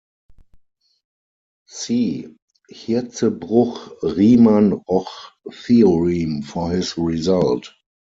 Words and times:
See 1.69 2.35
Hirzebruch-Riemann-Roch 2.71 5.33
theorem 5.53 6.41
for 6.41 6.71
his 6.71 6.97
result. 6.97 7.71